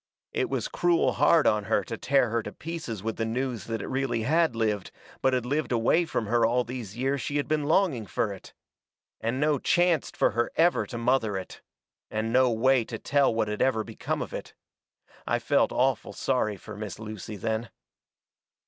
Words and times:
It 0.33 0.49
was 0.49 0.67
cruel 0.67 1.11
hard 1.11 1.45
on 1.45 1.65
her 1.65 1.83
to 1.83 1.95
tear 1.95 2.31
her 2.31 2.41
to 2.41 2.51
pieces 2.51 3.03
with 3.03 3.17
the 3.17 3.23
news 3.25 3.65
that 3.65 3.83
it 3.83 3.87
really 3.87 4.23
had 4.23 4.55
lived, 4.55 4.89
but 5.21 5.33
had 5.33 5.45
lived 5.45 5.71
away 5.71 6.05
from 6.05 6.25
her 6.25 6.43
all 6.43 6.63
these 6.63 6.97
years 6.97 7.21
she 7.21 7.37
had 7.37 7.47
been 7.47 7.65
longing 7.65 8.07
fur 8.07 8.33
it. 8.33 8.55
And 9.19 9.39
no 9.39 9.59
chancet 9.59 10.17
fur 10.17 10.31
her 10.31 10.49
ever 10.55 10.87
to 10.87 10.97
mother 10.97 11.37
it. 11.37 11.61
And 12.09 12.33
no 12.33 12.49
way 12.49 12.83
to 12.83 12.97
tell 12.97 13.31
what 13.31 13.47
had 13.47 13.61
ever 13.61 13.83
become 13.83 14.23
of 14.23 14.33
it. 14.33 14.55
I 15.27 15.37
felt 15.37 15.71
awful 15.71 16.13
sorry 16.13 16.57
fur 16.57 16.75
Miss 16.75 16.97
Lucy 16.97 17.35
then. 17.35 17.69